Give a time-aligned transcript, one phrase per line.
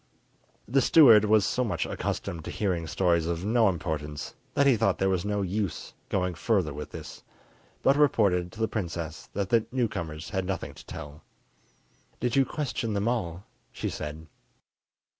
[0.67, 4.97] The steward was so much accustomed to hearing stories of no importance that he thought
[4.97, 7.21] there was no use going further with this,
[7.83, 11.21] but reported to the princess that the newcomers had nothing to tell.
[12.19, 14.25] "Did you question them all?" she said.